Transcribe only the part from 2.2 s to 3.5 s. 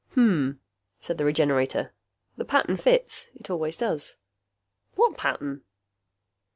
"The pattern fits.